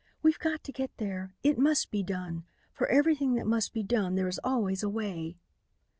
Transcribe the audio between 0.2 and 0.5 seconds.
"We've